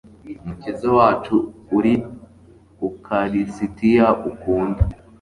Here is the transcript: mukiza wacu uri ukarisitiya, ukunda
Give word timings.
mukiza 0.45 0.87
wacu 0.97 1.35
uri 1.77 1.93
ukarisitiya, 2.87 4.07
ukunda 4.29 4.81